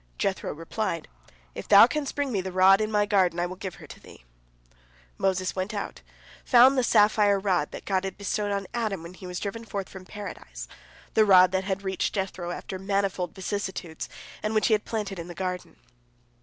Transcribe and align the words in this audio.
Jethro 0.17 0.51
replied, 0.51 1.07
"If 1.53 1.67
thou 1.67 1.85
canst 1.85 2.15
bring 2.15 2.31
me 2.31 2.41
the 2.41 2.51
rod 2.51 2.81
in 2.81 2.91
my 2.91 3.05
garden, 3.05 3.39
I 3.39 3.45
will 3.45 3.55
give 3.55 3.75
her 3.75 3.85
to 3.85 3.99
thee." 3.99 4.23
Moses 5.19 5.55
went 5.55 5.75
out, 5.75 6.01
found 6.43 6.75
the 6.75 6.81
sapphire 6.83 7.37
rod 7.37 7.69
that 7.69 7.85
God 7.85 8.03
had 8.03 8.17
bestowed 8.17 8.49
upon 8.49 8.65
Adam 8.73 9.03
when 9.03 9.13
he 9.13 9.27
was 9.27 9.39
driven 9.39 9.63
forth 9.63 9.87
from 9.87 10.05
Paradise, 10.05 10.67
the 11.13 11.23
rod 11.23 11.51
that 11.51 11.65
had 11.65 11.83
reached 11.83 12.15
Jethro 12.15 12.49
after 12.49 12.79
manifold 12.79 13.35
vicissitudes, 13.35 14.09
and 14.41 14.55
which 14.55 14.69
he 14.69 14.73
had 14.73 14.85
planted 14.85 15.19
in 15.19 15.27
the 15.27 15.35
garden. 15.35 15.75